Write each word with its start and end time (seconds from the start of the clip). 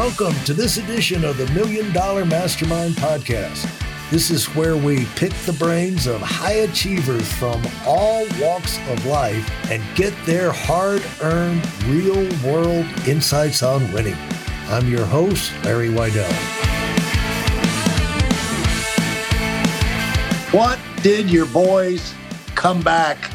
Welcome 0.00 0.32
to 0.44 0.54
this 0.54 0.78
edition 0.78 1.26
of 1.26 1.36
the 1.36 1.46
Million 1.52 1.92
Dollar 1.92 2.24
Mastermind 2.24 2.94
Podcast. 2.94 3.70
This 4.10 4.30
is 4.30 4.46
where 4.54 4.74
we 4.74 5.04
pick 5.14 5.30
the 5.44 5.52
brains 5.52 6.06
of 6.06 6.22
high 6.22 6.64
achievers 6.64 7.30
from 7.34 7.62
all 7.86 8.26
walks 8.40 8.78
of 8.88 9.04
life 9.04 9.46
and 9.70 9.82
get 9.96 10.14
their 10.24 10.52
hard 10.52 11.02
earned, 11.20 11.62
real 11.84 12.26
world 12.42 12.86
insights 13.06 13.62
on 13.62 13.92
winning. 13.92 14.16
I'm 14.68 14.88
your 14.88 15.04
host, 15.04 15.52
Larry 15.64 15.90
Weidel. 15.90 16.32
What 20.50 20.78
did 21.02 21.30
your 21.30 21.44
boys 21.44 22.14
come 22.54 22.80
back 22.80 23.30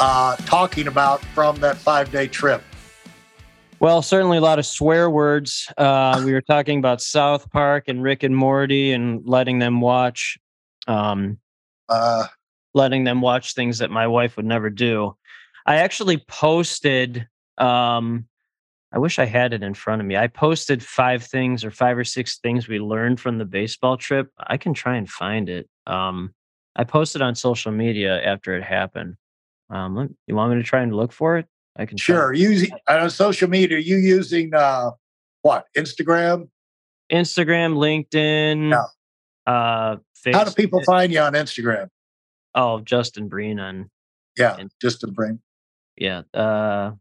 uh, 0.00 0.36
talking 0.36 0.86
about 0.86 1.22
from 1.34 1.56
that 1.56 1.76
five 1.76 2.10
day 2.10 2.28
trip? 2.28 2.62
Well, 3.80 4.02
certainly 4.02 4.38
a 4.38 4.40
lot 4.40 4.58
of 4.58 4.66
swear 4.66 5.08
words. 5.08 5.72
Uh, 5.76 6.20
we 6.24 6.32
were 6.32 6.42
talking 6.42 6.80
about 6.80 7.00
South 7.00 7.48
Park 7.50 7.84
and 7.86 8.02
Rick 8.02 8.24
and 8.24 8.36
Morty 8.36 8.92
and 8.92 9.24
letting 9.24 9.60
them 9.60 9.80
watch, 9.80 10.36
um, 10.88 11.38
uh, 11.88 12.26
letting 12.74 13.04
them 13.04 13.20
watch 13.20 13.54
things 13.54 13.78
that 13.78 13.90
my 13.90 14.08
wife 14.08 14.36
would 14.36 14.46
never 14.46 14.68
do. 14.68 15.16
I 15.64 15.76
actually 15.76 16.18
posted. 16.18 17.28
Um, 17.56 18.26
I 18.90 18.98
wish 18.98 19.20
I 19.20 19.26
had 19.26 19.52
it 19.52 19.62
in 19.62 19.74
front 19.74 20.00
of 20.00 20.08
me. 20.08 20.16
I 20.16 20.26
posted 20.26 20.82
five 20.82 21.22
things 21.22 21.64
or 21.64 21.70
five 21.70 21.96
or 21.96 22.04
six 22.04 22.38
things 22.38 22.66
we 22.66 22.80
learned 22.80 23.20
from 23.20 23.38
the 23.38 23.44
baseball 23.44 23.96
trip. 23.96 24.32
I 24.38 24.56
can 24.56 24.74
try 24.74 24.96
and 24.96 25.08
find 25.08 25.48
it. 25.48 25.68
Um, 25.86 26.34
I 26.74 26.82
posted 26.82 27.22
on 27.22 27.36
social 27.36 27.70
media 27.70 28.20
after 28.24 28.56
it 28.56 28.64
happened. 28.64 29.16
Um, 29.70 30.16
you 30.26 30.34
want 30.34 30.52
me 30.52 30.56
to 30.56 30.66
try 30.66 30.82
and 30.82 30.94
look 30.94 31.12
for 31.12 31.38
it? 31.38 31.46
I 31.78 31.86
can 31.86 31.96
sure 31.96 32.32
using 32.32 32.70
uh, 32.86 33.08
social 33.08 33.48
media. 33.48 33.78
You 33.78 33.96
using 33.96 34.52
uh, 34.52 34.90
what 35.42 35.66
Instagram? 35.76 36.48
Instagram, 37.10 37.74
LinkedIn. 37.74 38.70
Yeah. 38.70 38.84
Uh, 39.52 39.96
How 40.32 40.44
do 40.44 40.50
people 40.50 40.82
find 40.84 41.12
you 41.12 41.20
on 41.20 41.32
Instagram? 41.32 41.88
Oh, 42.54 42.80
Justin 42.80 43.28
Breen 43.28 43.60
on. 43.60 43.90
Yeah, 44.36 44.62
Justin 44.82 45.12
Breen. 45.12 45.40
Yeah. 45.96 46.22
Uh, 46.34 46.92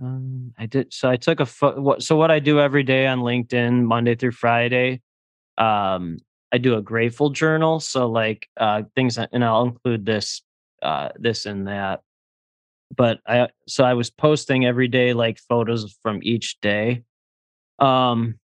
um, 0.00 0.54
I 0.56 0.66
did. 0.66 0.94
So 0.94 1.10
I 1.10 1.16
took 1.16 1.40
a 1.40 1.46
fo- 1.46 1.80
what, 1.80 2.02
so 2.02 2.16
what 2.16 2.30
I 2.30 2.38
do 2.38 2.60
every 2.60 2.84
day 2.84 3.06
on 3.06 3.18
LinkedIn, 3.18 3.82
Monday 3.82 4.14
through 4.14 4.32
Friday. 4.32 5.02
Um, 5.58 6.18
I 6.52 6.58
do 6.58 6.76
a 6.76 6.82
grateful 6.82 7.30
journal. 7.30 7.80
So 7.80 8.08
like 8.08 8.48
uh, 8.56 8.84
things, 8.94 9.18
and 9.18 9.44
I'll 9.44 9.64
include 9.64 10.06
this, 10.06 10.42
uh, 10.82 11.10
this 11.18 11.46
and 11.46 11.66
that 11.66 12.00
but 12.96 13.20
I 13.26 13.48
so 13.66 13.84
I 13.84 13.94
was 13.94 14.10
posting 14.10 14.64
every 14.64 14.88
day 14.88 15.12
like 15.12 15.38
photos 15.38 15.96
from 16.02 16.20
each 16.22 16.60
day. 16.60 17.04
Um, 17.78 18.38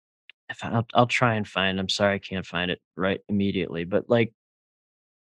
if 0.48 0.64
I, 0.64 0.70
will 0.70 0.86
I'll 0.94 1.06
try 1.06 1.34
and 1.34 1.46
find. 1.46 1.78
I'm 1.78 1.88
sorry 1.88 2.16
I 2.16 2.19
can't 2.19 2.46
find 2.46 2.70
it 2.70 2.80
right 2.96 3.20
immediately, 3.28 3.84
but 3.84 4.08
like, 4.08 4.33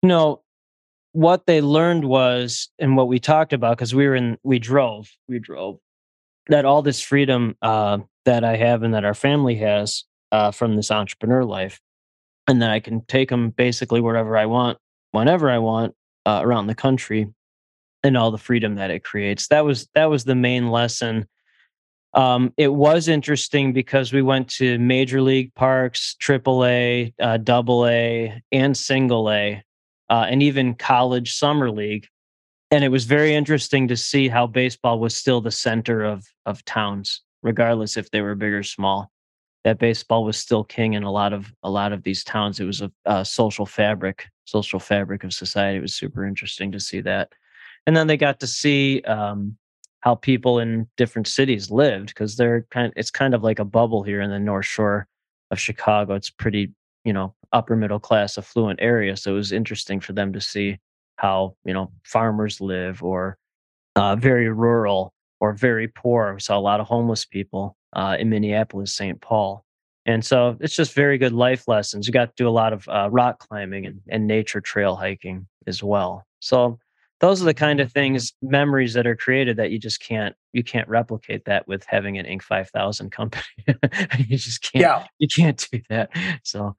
you 0.02 0.08
know, 0.08 0.42
what 1.12 1.46
they 1.46 1.60
learned 1.60 2.04
was, 2.04 2.70
and 2.78 2.96
what 2.96 3.08
we 3.08 3.18
talked 3.18 3.52
about 3.52 3.76
because 3.76 3.94
we 3.94 4.06
were 4.06 4.14
in, 4.14 4.38
we 4.42 4.58
drove, 4.58 5.10
we 5.28 5.38
drove 5.38 5.78
that 6.48 6.64
all 6.64 6.80
this 6.80 7.00
freedom 7.00 7.56
uh, 7.60 7.98
that 8.24 8.44
I 8.44 8.56
have 8.56 8.82
and 8.82 8.94
that 8.94 9.04
our 9.04 9.14
family 9.14 9.56
has 9.56 10.04
uh, 10.32 10.50
from 10.50 10.76
this 10.76 10.90
entrepreneur 10.90 11.44
life, 11.44 11.80
and 12.46 12.62
that 12.62 12.70
I 12.70 12.80
can 12.80 13.04
take 13.06 13.28
them 13.28 13.50
basically 13.50 14.00
wherever 14.00 14.36
I 14.36 14.46
want, 14.46 14.78
whenever 15.10 15.50
I 15.50 15.58
want 15.58 15.94
uh, 16.24 16.40
around 16.42 16.68
the 16.68 16.74
country 16.74 17.28
and 18.08 18.16
all 18.16 18.32
the 18.32 18.38
freedom 18.38 18.74
that 18.74 18.90
it 18.90 19.04
creates. 19.04 19.46
That 19.48 19.64
was 19.64 19.88
that 19.94 20.06
was 20.06 20.24
the 20.24 20.34
main 20.34 20.68
lesson. 20.68 21.28
Um, 22.14 22.52
it 22.56 22.72
was 22.72 23.06
interesting 23.06 23.72
because 23.72 24.12
we 24.12 24.22
went 24.22 24.48
to 24.54 24.78
major 24.78 25.20
league 25.20 25.54
parks, 25.54 26.16
AAA, 26.20 27.12
uh, 27.20 27.36
Double 27.36 27.86
A, 27.86 28.42
and 28.50 28.76
Single 28.76 29.30
A, 29.30 29.62
uh, 30.08 30.26
and 30.28 30.42
even 30.42 30.74
college 30.74 31.34
summer 31.34 31.70
league. 31.70 32.08
And 32.70 32.82
it 32.82 32.88
was 32.88 33.04
very 33.04 33.34
interesting 33.34 33.88
to 33.88 33.96
see 33.96 34.28
how 34.28 34.46
baseball 34.46 34.98
was 34.98 35.14
still 35.14 35.40
the 35.40 35.50
center 35.50 36.02
of 36.02 36.26
of 36.46 36.64
towns, 36.64 37.22
regardless 37.42 37.96
if 37.96 38.10
they 38.10 38.22
were 38.22 38.34
big 38.34 38.52
or 38.52 38.62
small. 38.62 39.10
That 39.64 39.78
baseball 39.78 40.24
was 40.24 40.38
still 40.38 40.64
king 40.64 40.94
in 40.94 41.02
a 41.02 41.12
lot 41.12 41.34
of 41.34 41.52
a 41.62 41.70
lot 41.70 41.92
of 41.92 42.02
these 42.02 42.24
towns. 42.24 42.58
It 42.58 42.64
was 42.64 42.80
a, 42.80 42.90
a 43.04 43.24
social 43.24 43.66
fabric, 43.66 44.26
social 44.46 44.80
fabric 44.80 45.24
of 45.24 45.34
society. 45.34 45.78
It 45.78 45.82
was 45.82 45.94
super 45.94 46.24
interesting 46.24 46.72
to 46.72 46.80
see 46.80 47.02
that 47.02 47.32
and 47.88 47.96
then 47.96 48.06
they 48.06 48.18
got 48.18 48.38
to 48.40 48.46
see 48.46 49.00
um, 49.06 49.56
how 50.00 50.14
people 50.14 50.58
in 50.58 50.86
different 50.98 51.26
cities 51.26 51.70
lived 51.70 52.08
because 52.08 52.36
they're 52.36 52.66
kind. 52.70 52.88
Of, 52.88 52.92
It's 52.96 53.10
kind 53.10 53.32
of 53.32 53.42
like 53.42 53.58
a 53.58 53.64
bubble 53.64 54.02
here 54.02 54.20
in 54.20 54.28
the 54.28 54.38
North 54.38 54.66
Shore 54.66 55.08
of 55.50 55.58
Chicago. 55.58 56.14
It's 56.14 56.28
pretty, 56.28 56.70
you 57.06 57.14
know, 57.14 57.34
upper 57.50 57.76
middle 57.76 57.98
class, 57.98 58.36
affluent 58.36 58.78
area. 58.82 59.16
So 59.16 59.32
it 59.32 59.36
was 59.36 59.52
interesting 59.52 60.00
for 60.00 60.12
them 60.12 60.34
to 60.34 60.40
see 60.40 60.76
how 61.16 61.56
you 61.64 61.72
know 61.72 61.90
farmers 62.04 62.60
live, 62.60 63.02
or 63.02 63.38
uh, 63.96 64.16
very 64.16 64.50
rural, 64.50 65.14
or 65.40 65.54
very 65.54 65.88
poor. 65.88 66.34
We 66.34 66.40
saw 66.40 66.58
a 66.58 66.60
lot 66.60 66.80
of 66.80 66.86
homeless 66.86 67.24
people 67.24 67.74
uh, 67.94 68.18
in 68.20 68.28
Minneapolis, 68.28 68.94
St. 68.94 69.18
Paul. 69.22 69.64
And 70.04 70.22
so 70.22 70.58
it's 70.60 70.76
just 70.76 70.92
very 70.92 71.16
good 71.16 71.32
life 71.32 71.66
lessons. 71.66 72.06
You 72.06 72.12
got 72.12 72.36
to 72.36 72.42
do 72.42 72.48
a 72.48 72.50
lot 72.50 72.74
of 72.74 72.86
uh, 72.86 73.08
rock 73.10 73.38
climbing 73.38 73.86
and, 73.86 74.02
and 74.10 74.26
nature 74.26 74.60
trail 74.60 74.94
hiking 74.94 75.46
as 75.66 75.82
well. 75.82 76.26
So 76.40 76.78
those 77.20 77.42
are 77.42 77.46
the 77.46 77.54
kind 77.54 77.80
of 77.80 77.92
things 77.92 78.32
memories 78.42 78.94
that 78.94 79.06
are 79.06 79.16
created 79.16 79.56
that 79.56 79.70
you 79.70 79.78
just 79.78 80.00
can't 80.00 80.34
you 80.52 80.62
can't 80.62 80.88
replicate 80.88 81.44
that 81.44 81.66
with 81.66 81.84
having 81.86 82.18
an 82.18 82.26
inc 82.26 82.42
5000 82.42 83.10
company 83.10 83.44
you 84.18 84.36
just 84.36 84.62
can't 84.62 84.82
yeah. 84.82 85.06
you 85.18 85.28
can't 85.28 85.68
do 85.70 85.80
that 85.88 86.10
so 86.42 86.76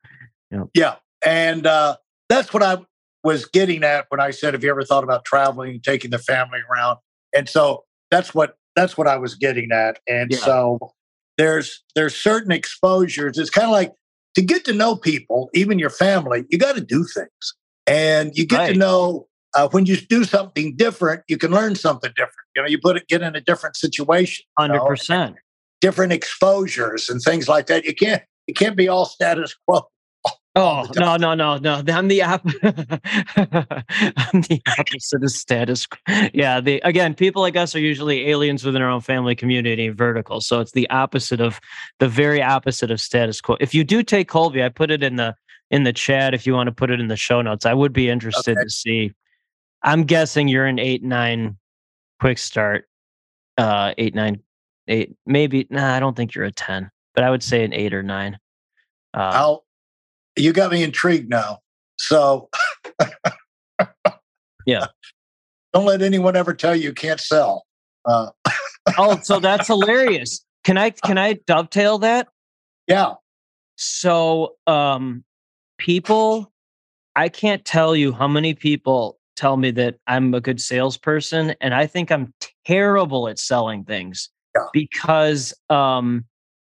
you 0.52 0.58
know. 0.58 0.70
yeah 0.74 0.96
and 1.26 1.66
uh, 1.66 1.96
that's 2.28 2.54
what 2.54 2.64
i 2.64 2.78
was 3.24 3.46
getting 3.46 3.84
at 3.84 4.06
when 4.10 4.20
i 4.20 4.32
said 4.32 4.54
have 4.54 4.64
you 4.64 4.70
ever 4.70 4.84
thought 4.84 5.04
about 5.04 5.26
traveling 5.26 5.72
and 5.72 5.84
taking 5.84 6.12
the 6.12 6.20
family 6.20 6.60
around 6.72 6.98
and 7.36 7.50
so 7.50 7.84
that's 8.12 8.34
what 8.34 8.56
that's 8.76 8.98
what 8.98 9.08
i 9.08 9.18
was 9.18 9.36
getting 9.36 9.72
at 9.72 10.00
and 10.08 10.32
yeah. 10.32 10.38
so 10.38 10.94
there's 11.38 11.84
there's 11.96 12.16
certain 12.16 12.52
exposures 12.52 13.38
it's 13.38 13.50
kind 13.50 13.66
of 13.66 13.72
like 13.72 13.94
to 14.36 14.42
get 14.42 14.64
to 14.64 14.74
know 14.74 14.96
people 14.96 15.50
even 15.54 15.80
your 15.80 15.90
family 15.90 16.46
you 16.50 16.58
got 16.58 16.76
to 16.76 16.82
do 16.82 17.04
things 17.04 17.56
and 17.88 18.38
you 18.38 18.46
get 18.46 18.58
right. 18.58 18.74
to 18.74 18.80
know 18.80 19.28
uh, 19.56 19.68
when 19.70 19.86
you 19.86 19.98
do 19.98 20.24
something 20.24 20.76
different, 20.76 21.24
you 21.28 21.38
can 21.38 21.52
learn 21.52 21.76
something 21.76 22.12
different. 22.12 22.36
You 22.56 22.62
know, 22.62 22.68
you 22.68 22.80
put 22.80 22.98
it 22.98 23.08
get 23.08 23.22
in 23.22 23.36
a 23.36 23.42
different 23.42 23.76
situation. 23.76 24.46
Hundred 24.58 24.86
percent. 24.86 25.38
Different 25.82 26.12
exposures 26.12 27.10
and 27.10 27.22
things 27.22 27.48
like 27.48 27.68
that. 27.68 27.86
You 27.86 27.96
can't 27.96 28.24
you 28.48 28.54
can't 28.54 28.76
be 28.76 28.88
all 28.88 29.06
status 29.06 29.56
quo. 29.68 29.84
Oh 30.56 30.84
no 30.96 31.16
no 31.16 31.36
no 31.36 31.58
no! 31.58 31.84
I'm 31.88 32.08
the 32.08 32.22
app. 32.22 32.44
I'm 32.64 34.42
the 34.42 34.60
opposite 34.80 35.24
of 35.24 35.30
status. 35.30 35.88
Yeah, 36.34 36.60
the 36.60 36.82
again, 36.84 37.14
people 37.14 37.44
like 37.44 37.56
us 37.56 37.76
are 37.76 37.80
usually 37.80 38.30
aliens 38.30 38.66
within 38.66 38.82
our 38.82 38.90
own 38.90 39.00
family 39.00 39.36
community, 39.36 39.90
vertical. 39.90 40.42
So 40.42 40.60
it's 40.60 40.72
the 40.72 40.90
opposite 40.90 41.40
of 41.40 41.62
the 42.00 42.10
very 42.10 42.42
opposite 42.42 42.90
of 42.90 43.00
status 43.00 43.40
quo. 43.42 43.58
If 43.62 43.76
you 43.76 43.84
do 43.84 44.02
take 44.02 44.28
Kolbe, 44.28 44.62
I 44.62 44.70
put 44.70 44.90
it 44.90 45.04
in 45.04 45.18
the 45.18 45.36
in 45.70 45.84
the 45.84 45.94
chat. 45.94 46.34
If 46.34 46.48
you 46.48 46.56
want 46.56 46.68
to 46.68 46.74
put 46.74 46.90
it 46.90 47.00
in 47.00 47.08
the 47.08 47.16
show 47.16 47.42
notes, 47.44 47.68
I 47.68 47.76
would 47.76 47.94
be 47.94 48.10
interested 48.10 48.58
okay. 48.58 48.64
to 48.64 48.70
see 48.70 49.14
I'm 49.84 50.04
guessing 50.04 50.48
you're 50.48 50.66
an 50.66 50.80
eight 50.80 51.04
nine 51.04 51.58
quick 52.20 52.38
start. 52.38 52.86
Uh, 53.58 53.94
eight 53.98 54.16
nine 54.16 54.42
eight 54.88 55.16
maybe. 55.26 55.68
Nah, 55.70 55.96
I 55.96 56.00
don't 56.00 56.16
think 56.16 56.36
you're 56.36 56.46
a 56.46 56.52
ten, 56.52 56.90
but 57.16 57.24
I 57.24 57.30
would 57.30 57.44
say 57.44 57.64
an 57.64 57.74
eight 57.74 57.94
or 57.94 58.04
nine. 58.04 58.38
Uh, 59.14 59.32
I'll. 59.34 59.66
You 60.36 60.54
got 60.54 60.72
me 60.72 60.84
intrigued 60.84 61.30
now. 61.30 61.60
So. 61.98 62.50
yeah. 64.66 64.88
Don't 65.74 65.86
let 65.86 66.02
anyone 66.02 66.36
ever 66.36 66.54
tell 66.56 66.76
you 66.76 66.86
you 66.86 66.94
can't 66.94 67.20
sell. 67.20 67.66
Uh, 68.04 68.30
oh, 68.98 69.20
so 69.24 69.40
that's 69.40 69.68
hilarious. 69.68 70.44
Can 70.64 70.78
I 70.78 70.90
can 70.90 71.18
I 71.18 71.34
dovetail 71.46 72.00
that? 72.00 72.28
Yeah. 72.88 73.14
So, 73.76 74.56
um, 74.66 75.24
people, 75.78 76.52
I 77.16 77.30
can't 77.30 77.64
tell 77.64 77.96
you 77.96 78.12
how 78.12 78.28
many 78.28 78.54
people 78.56 79.19
tell 79.40 79.58
me 79.58 79.72
that 79.72 79.96
I'm 80.08 80.34
a 80.34 80.42
good 80.42 80.60
salesperson, 80.60 81.56
and 81.62 81.74
I 81.74 81.88
think 81.88 82.12
I'm 82.12 82.34
terrible 82.66 83.28
at 83.28 83.40
selling 83.40 83.84
things 83.86 84.30
yeah. 84.56 84.66
because 84.74 85.54
um 85.70 86.26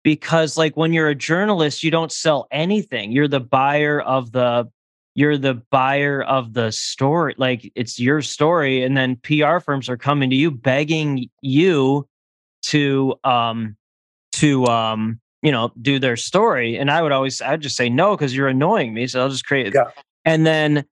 because 0.03 0.57
like 0.57 0.75
when 0.75 0.93
you're 0.93 1.09
a 1.09 1.15
journalist, 1.15 1.83
you 1.83 1.91
don't 1.91 2.11
sell 2.11 2.47
anything. 2.51 3.11
You're 3.11 3.27
the 3.27 3.39
buyer 3.39 4.01
of 4.01 4.31
the 4.31 4.69
you're 5.15 5.37
the 5.37 5.61
buyer 5.69 6.23
of 6.23 6.53
the 6.53 6.71
story. 6.71 7.35
Like 7.37 7.71
it's 7.75 7.99
your 7.99 8.21
story, 8.21 8.83
and 8.83 8.97
then 8.97 9.17
PR 9.17 9.59
firms 9.59 9.89
are 9.89 9.97
coming 9.97 10.29
to 10.29 10.35
you 10.35 10.49
begging 10.49 11.29
you 11.41 12.07
to 12.63 13.15
um 13.23 13.75
to 14.31 14.65
um 14.67 15.19
you 15.41 15.51
know 15.51 15.71
do 15.81 15.99
their 15.99 16.15
story 16.15 16.77
and 16.77 16.89
i 16.89 17.01
would 17.01 17.11
always 17.11 17.41
i'd 17.41 17.61
just 17.61 17.75
say 17.75 17.89
no 17.89 18.15
because 18.15 18.33
you're 18.33 18.47
annoying 18.47 18.93
me 18.93 19.05
so 19.05 19.21
i'll 19.21 19.29
just 19.29 19.45
create 19.45 19.73
yeah. 19.75 19.89
and 20.23 20.45
then 20.45 20.85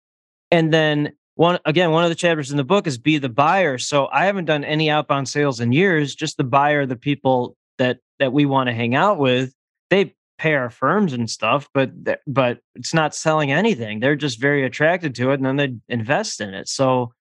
and 0.51 0.73
then 0.73 1.11
one 1.35 1.59
again 1.65 1.91
one 1.91 2.03
of 2.03 2.09
the 2.09 2.15
chapters 2.15 2.51
in 2.51 2.57
the 2.57 2.63
book 2.63 2.87
is 2.87 2.97
be 2.97 3.17
the 3.17 3.29
buyer 3.29 3.77
so 3.77 4.07
i 4.11 4.25
haven't 4.25 4.45
done 4.45 4.63
any 4.63 4.89
outbound 4.89 5.27
sales 5.27 5.59
in 5.59 5.71
years 5.71 6.13
just 6.13 6.37
the 6.37 6.43
buyer 6.43 6.85
the 6.85 6.95
people 6.95 7.55
that 7.77 7.99
that 8.19 8.33
we 8.33 8.45
want 8.45 8.67
to 8.67 8.73
hang 8.73 8.95
out 8.95 9.17
with 9.17 9.53
they 9.89 10.13
pay 10.41 10.55
our 10.55 10.71
firms 10.71 11.13
and 11.13 11.29
stuff, 11.29 11.69
but 11.71 11.91
but 12.25 12.57
it's 12.73 12.95
not 12.95 13.13
selling 13.13 13.51
anything. 13.51 13.99
They're 13.99 14.15
just 14.15 14.41
very 14.41 14.65
attracted 14.65 15.13
to 15.15 15.29
it, 15.29 15.35
and 15.35 15.45
then 15.45 15.55
they 15.57 15.75
invest 15.87 16.41
in 16.41 16.55
it. 16.55 16.67
So, 16.67 17.13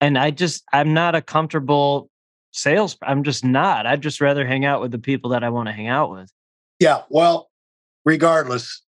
and 0.00 0.18
I 0.18 0.32
just 0.32 0.64
I'm 0.72 0.92
not 0.92 1.14
a 1.14 1.22
comfortable 1.22 2.10
sales. 2.50 2.98
I'm 3.02 3.22
just 3.22 3.44
not. 3.44 3.86
I'd 3.86 4.02
just 4.02 4.20
rather 4.20 4.44
hang 4.44 4.64
out 4.64 4.80
with 4.80 4.90
the 4.90 4.98
people 4.98 5.30
that 5.30 5.44
I 5.44 5.48
want 5.48 5.68
to 5.68 5.72
hang 5.72 5.86
out 5.86 6.10
with. 6.10 6.28
Yeah. 6.80 7.02
Well, 7.08 7.50
regardless. 8.04 8.82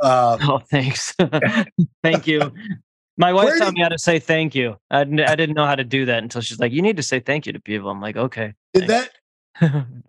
Uh, 0.00 0.38
oh, 0.42 0.58
thanks. 0.58 1.14
Thank 2.02 2.26
you. 2.26 2.52
My 3.20 3.34
wife 3.34 3.58
taught 3.58 3.74
me 3.74 3.82
how 3.82 3.90
to 3.90 3.98
say 3.98 4.18
thank 4.18 4.54
you. 4.54 4.76
I, 4.90 5.00
I 5.00 5.04
didn't 5.04 5.52
know 5.52 5.66
how 5.66 5.74
to 5.74 5.84
do 5.84 6.06
that 6.06 6.22
until 6.22 6.40
she's 6.40 6.58
like, 6.58 6.72
"You 6.72 6.80
need 6.80 6.96
to 6.96 7.02
say 7.02 7.20
thank 7.20 7.46
you 7.46 7.52
to 7.52 7.60
people." 7.60 7.90
I'm 7.90 8.00
like, 8.00 8.16
"Okay." 8.16 8.54
Did 8.72 8.88
that? 8.88 9.10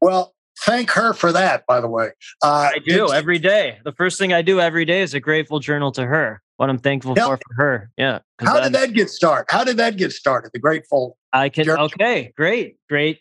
well, 0.02 0.34
thank 0.62 0.92
her 0.92 1.12
for 1.12 1.34
that. 1.34 1.66
By 1.68 1.82
the 1.82 1.90
way, 1.90 2.12
uh, 2.42 2.72
I 2.74 2.80
do 2.86 3.12
every 3.12 3.38
day. 3.38 3.80
The 3.84 3.92
first 3.92 4.18
thing 4.18 4.32
I 4.32 4.42
do 4.42 4.62
every 4.62 4.86
day 4.86 5.02
is 5.02 5.14
a 5.14 5.20
grateful 5.20 5.60
journal 5.60 5.92
to 5.92 6.06
her. 6.06 6.42
What 6.56 6.70
I'm 6.70 6.78
thankful 6.78 7.16
for 7.16 7.38
for 7.38 7.54
her. 7.56 7.92
Yeah. 7.98 8.20
How 8.40 8.56
did 8.56 8.68
I'm, 8.68 8.72
that 8.72 8.94
get 8.94 9.10
started? 9.10 9.48
How 9.50 9.66
did 9.66 9.76
that 9.76 9.98
get 9.98 10.14
started? 10.14 10.52
The 10.54 10.60
grateful. 10.60 11.18
I 11.34 11.50
can. 11.50 11.66
Journal. 11.66 11.86
Okay, 11.88 12.32
great, 12.38 12.78
great 12.88 13.20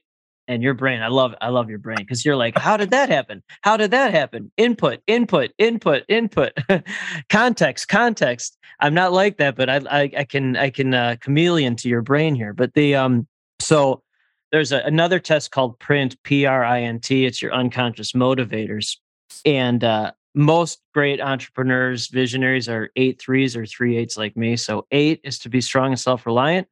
and 0.51 0.65
your 0.65 0.75
brain 0.75 1.01
i 1.01 1.07
love 1.07 1.33
i 1.41 1.49
love 1.49 1.71
your 1.71 1.79
brain 1.79 1.97
because 1.99 2.25
you're 2.25 2.37
like 2.37 2.59
how 2.59 2.77
did 2.77 2.91
that 2.91 3.09
happen? 3.09 3.43
How 3.63 3.77
did 3.77 3.93
that 3.93 4.13
happen? 4.13 4.51
Input 4.57 5.01
input 5.07 5.53
input 5.57 6.03
input. 6.09 6.53
Context 7.31 7.89
context. 7.89 8.59
I'm 8.81 8.93
not 8.93 9.13
like 9.13 9.39
that 9.39 9.57
but 9.57 9.71
i 9.71 9.81
i, 9.91 10.11
I 10.19 10.25
can 10.25 10.57
i 10.57 10.69
can 10.69 10.93
uh, 10.93 11.17
chameleon 11.21 11.77
to 11.77 11.89
your 11.89 12.03
brain 12.03 12.35
here 12.35 12.53
but 12.53 12.75
the 12.75 12.97
um 12.97 13.27
so 13.61 14.03
there's 14.51 14.73
a, 14.73 14.81
another 14.81 15.21
test 15.21 15.53
called 15.53 15.79
print 15.79 16.17
p-r-i-n-t 16.25 17.25
it's 17.25 17.41
your 17.41 17.55
unconscious 17.55 18.13
motivators 18.13 18.97
and 19.45 19.85
uh 19.85 20.11
most 20.35 20.81
great 20.95 21.21
entrepreneurs 21.21 22.09
visionaries 22.09 22.69
are 22.69 22.91
eight 22.97 23.21
threes 23.21 23.57
or 23.57 23.67
three 23.67 23.97
eights 23.97 24.17
like 24.17 24.37
me 24.37 24.57
so 24.57 24.87
eight 24.91 25.21
is 25.23 25.39
to 25.39 25.49
be 25.49 25.61
strong 25.61 25.89
and 25.93 26.01
self-reliant 26.01 26.67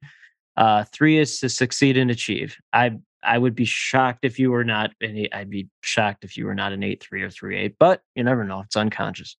uh, 0.58 0.84
three 0.92 1.18
is 1.18 1.38
to 1.38 1.48
succeed 1.48 1.96
and 1.96 2.10
achieve. 2.10 2.56
I 2.72 2.98
I 3.22 3.38
would 3.38 3.54
be 3.54 3.64
shocked 3.64 4.24
if 4.24 4.38
you 4.38 4.50
were 4.50 4.64
not 4.64 4.90
an 5.00 5.16
eight. 5.16 5.34
I'd 5.34 5.50
be 5.50 5.68
shocked 5.82 6.24
if 6.24 6.36
you 6.36 6.46
were 6.46 6.54
not 6.54 6.72
an 6.72 6.82
eight 6.82 7.02
three 7.02 7.22
or 7.22 7.30
three 7.30 7.58
eight, 7.58 7.76
but 7.78 8.02
you 8.14 8.22
never 8.24 8.44
know. 8.44 8.60
It's 8.60 8.76
unconscious. 8.76 9.36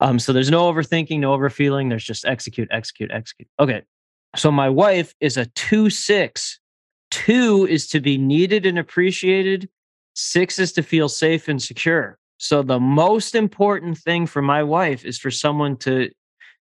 Um, 0.00 0.18
so 0.18 0.32
there's 0.32 0.50
no 0.50 0.72
overthinking, 0.72 1.20
no 1.20 1.34
overfeeling. 1.34 1.88
There's 1.88 2.04
just 2.04 2.24
execute, 2.24 2.68
execute, 2.70 3.10
execute. 3.10 3.48
Okay. 3.58 3.82
So 4.36 4.50
my 4.50 4.68
wife 4.68 5.14
is 5.20 5.36
a 5.36 5.46
two 5.46 5.90
six. 5.90 6.58
Two 7.10 7.66
is 7.68 7.88
to 7.88 8.00
be 8.00 8.16
needed 8.16 8.64
and 8.64 8.78
appreciated. 8.78 9.68
Six 10.14 10.58
is 10.58 10.72
to 10.72 10.82
feel 10.82 11.08
safe 11.08 11.48
and 11.48 11.60
secure. 11.60 12.18
So 12.38 12.62
the 12.62 12.80
most 12.80 13.34
important 13.34 13.98
thing 13.98 14.26
for 14.26 14.40
my 14.40 14.62
wife 14.62 15.04
is 15.04 15.18
for 15.18 15.30
someone 15.30 15.76
to 15.78 16.10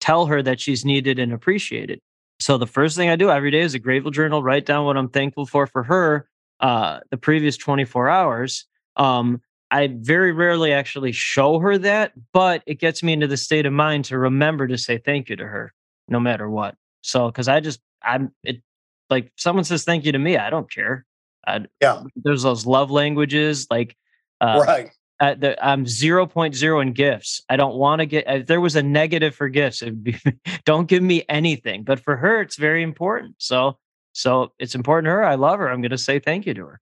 tell 0.02 0.26
her 0.26 0.42
that 0.42 0.60
she's 0.60 0.84
needed 0.84 1.20
and 1.20 1.32
appreciated. 1.32 2.02
So 2.42 2.58
the 2.58 2.68
first 2.68 2.98
thing 2.98 3.10
I 3.10 3.16
do 3.16 3.30
every 3.30 3.52
day 3.52 3.62
is 3.62 3.76
a 3.76 3.80
grateful 3.80 4.12
journal, 4.12 4.42
write 4.42 4.66
down 4.66 4.86
what 4.86 4.98
I'm 4.98 5.10
thankful 5.10 5.46
for 5.46 5.68
for 5.68 5.84
her 5.84 6.28
uh, 6.60 7.00
the 7.12 7.18
previous 7.18 7.56
24 7.58 8.10
hours. 8.10 8.66
Um, 8.98 9.42
I 9.70 9.96
very 10.00 10.32
rarely 10.32 10.74
actually 10.74 11.12
show 11.12 11.60
her 11.60 11.78
that, 11.78 12.14
but 12.34 12.64
it 12.66 12.80
gets 12.80 13.04
me 13.04 13.14
into 13.14 13.28
the 13.28 13.38
state 13.38 13.66
of 13.66 13.74
mind 13.74 14.06
to 14.06 14.18
remember 14.18 14.68
to 14.68 14.78
say 14.78 14.98
thank 14.98 15.30
you 15.30 15.36
to 15.38 15.46
her 15.46 15.74
no 16.08 16.20
matter 16.20 16.50
what. 16.50 16.76
So, 17.02 17.28
because 17.28 17.48
I 17.48 17.60
just, 17.60 17.80
I'm, 18.04 18.34
it 18.44 18.62
like 19.10 19.32
someone 19.38 19.64
says 19.64 19.84
thank 19.84 20.04
you 20.04 20.12
to 20.12 20.20
me, 20.20 20.38
I 20.38 20.50
don't 20.50 20.70
care. 20.70 21.06
I, 21.48 21.66
yeah. 21.82 22.04
There's 22.16 22.44
those 22.44 22.66
love 22.66 22.92
languages 22.92 23.68
like, 23.70 23.96
uh, 24.42 24.64
right 24.66 24.92
uh, 25.22 25.36
the, 25.36 25.66
I'm 25.66 25.86
0.0 25.86 26.82
in 26.82 26.94
gifts. 26.94 27.42
I 27.48 27.56
don't 27.56 27.76
want 27.76 28.00
to 28.00 28.08
get, 28.08 28.26
if 28.28 28.48
there 28.48 28.60
was 28.60 28.76
a 28.76 28.82
negative 28.82 29.36
for 29.36 29.50
gifts, 29.50 29.82
be, 29.82 30.18
don't 30.66 30.88
give 30.88 31.04
me 31.04 31.24
anything. 31.30 31.84
But 31.84 32.00
for 32.00 32.18
her, 32.18 32.42
it's 32.42 32.58
very 32.58 32.82
important. 32.82 33.36
So, 33.38 33.78
so 34.14 34.52
it's 34.58 34.74
important 34.74 35.06
to 35.06 35.12
her. 35.12 35.24
I 35.24 35.36
love 35.36 35.60
her. 35.60 35.70
I'm 35.70 35.80
going 35.80 35.92
to 35.92 35.98
say 35.98 36.18
thank 36.18 36.48
you 36.48 36.56
to 36.56 36.66
her. 36.66 36.82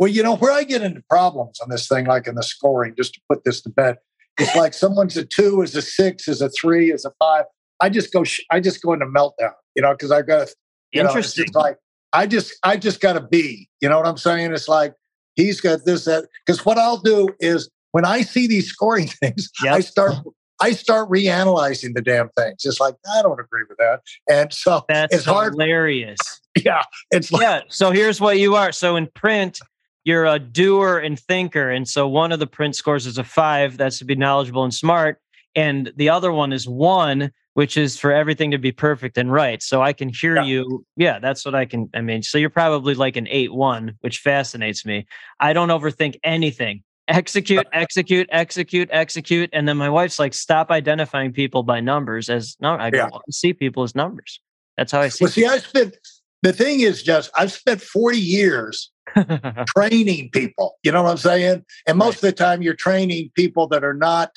Well, 0.00 0.08
you 0.08 0.22
know, 0.24 0.36
where 0.36 0.52
I 0.52 0.64
get 0.64 0.82
into 0.82 1.00
problems 1.08 1.60
on 1.60 1.70
this 1.70 1.86
thing, 1.86 2.06
like 2.06 2.26
in 2.26 2.34
the 2.34 2.42
scoring, 2.42 2.94
just 2.96 3.14
to 3.14 3.20
put 3.30 3.44
this 3.44 3.62
to 3.62 3.70
bed, 3.70 3.96
it's 4.38 4.54
like 4.56 4.74
someone's 4.74 5.16
a 5.16 5.24
two, 5.24 5.62
is 5.62 5.74
a 5.76 5.82
six, 5.82 6.26
is 6.26 6.42
a 6.42 6.50
three, 6.50 6.90
is 6.90 7.04
a 7.04 7.12
five. 7.20 7.44
I 7.80 7.88
just 7.88 8.12
go, 8.12 8.24
I 8.50 8.58
just 8.58 8.82
go 8.82 8.94
into 8.94 9.06
meltdown, 9.06 9.52
you 9.76 9.82
know, 9.82 9.92
because 9.92 10.10
I've 10.10 10.26
got, 10.26 10.48
you 10.90 11.02
Interesting. 11.02 11.46
know, 11.54 11.60
like, 11.60 11.76
I 12.12 12.26
just, 12.26 12.54
I 12.64 12.76
just 12.76 13.00
got 13.00 13.12
to 13.12 13.20
be, 13.20 13.68
you 13.80 13.88
know 13.88 13.98
what 13.98 14.08
I'm 14.08 14.16
saying? 14.16 14.52
It's 14.52 14.68
like, 14.68 14.94
he's 15.36 15.60
got 15.60 15.84
this, 15.84 16.04
that, 16.06 16.24
because 16.44 16.64
what 16.64 16.78
I'll 16.78 16.98
do 16.98 17.28
is 17.40 17.70
when 17.96 18.04
I 18.04 18.20
see 18.20 18.46
these 18.46 18.68
scoring 18.68 19.06
things, 19.22 19.48
yep. 19.64 19.72
I 19.74 19.80
start 19.80 20.16
I 20.60 20.72
start 20.72 21.08
reanalyzing 21.08 21.94
the 21.94 22.02
damn 22.02 22.28
things. 22.30 22.66
It's 22.66 22.78
like 22.78 22.94
I 23.10 23.22
don't 23.22 23.40
agree 23.40 23.62
with 23.66 23.78
that, 23.78 24.00
and 24.30 24.52
so 24.52 24.84
that's 24.86 25.14
it's 25.14 25.24
hard. 25.24 25.54
hilarious. 25.54 26.18
Yeah, 26.64 26.84
it's 27.10 27.30
like, 27.30 27.42
yeah. 27.42 27.60
So 27.68 27.90
here's 27.90 28.18
what 28.18 28.38
you 28.38 28.56
are. 28.56 28.72
So 28.72 28.96
in 28.96 29.08
print, 29.08 29.60
you're 30.04 30.24
a 30.24 30.38
doer 30.38 30.96
and 30.96 31.20
thinker, 31.20 31.68
and 31.68 31.86
so 31.86 32.08
one 32.08 32.32
of 32.32 32.38
the 32.38 32.46
print 32.46 32.74
scores 32.74 33.06
is 33.06 33.18
a 33.18 33.24
five. 33.24 33.76
That's 33.76 33.98
to 33.98 34.06
be 34.06 34.14
knowledgeable 34.14 34.64
and 34.64 34.72
smart, 34.72 35.20
and 35.54 35.92
the 35.96 36.08
other 36.08 36.32
one 36.32 36.54
is 36.54 36.66
one, 36.66 37.30
which 37.52 37.76
is 37.76 37.98
for 37.98 38.10
everything 38.10 38.52
to 38.52 38.58
be 38.58 38.72
perfect 38.72 39.18
and 39.18 39.30
right. 39.30 39.62
So 39.62 39.82
I 39.82 39.92
can 39.92 40.08
hear 40.08 40.36
yeah. 40.36 40.44
you. 40.44 40.86
Yeah, 40.96 41.18
that's 41.18 41.44
what 41.44 41.54
I 41.54 41.66
can. 41.66 41.90
I 41.92 42.00
mean, 42.00 42.22
so 42.22 42.38
you're 42.38 42.48
probably 42.48 42.94
like 42.94 43.16
an 43.16 43.28
eight 43.28 43.52
one, 43.52 43.98
which 44.00 44.20
fascinates 44.20 44.86
me. 44.86 45.06
I 45.40 45.52
don't 45.52 45.68
overthink 45.68 46.16
anything 46.24 46.84
execute, 47.08 47.66
execute, 47.72 48.28
execute, 48.30 48.88
execute. 48.92 49.50
And 49.52 49.68
then 49.68 49.76
my 49.76 49.88
wife's 49.88 50.18
like, 50.18 50.34
stop 50.34 50.70
identifying 50.70 51.32
people 51.32 51.62
by 51.62 51.80
numbers 51.80 52.28
as 52.28 52.56
no, 52.60 52.76
I 52.76 52.90
don't 52.90 53.14
see 53.30 53.52
people 53.52 53.82
as 53.82 53.94
numbers. 53.94 54.40
That's 54.76 54.92
how 54.92 55.00
I 55.00 55.08
see. 55.08 55.24
Well, 55.24 55.32
see, 55.32 55.46
I 55.46 55.58
spent 55.58 55.96
the 56.42 56.52
thing 56.52 56.80
is 56.80 57.02
just 57.02 57.30
I've 57.36 57.52
spent 57.52 57.80
40 57.80 58.18
years 58.18 58.90
training 59.76 60.30
people. 60.32 60.76
You 60.82 60.92
know 60.92 61.02
what 61.02 61.10
I'm 61.10 61.16
saying? 61.16 61.64
And 61.86 61.98
most 61.98 62.16
right. 62.16 62.16
of 62.16 62.20
the 62.22 62.32
time 62.32 62.62
you're 62.62 62.74
training 62.74 63.30
people 63.34 63.66
that 63.68 63.84
are 63.84 63.94
not, 63.94 64.32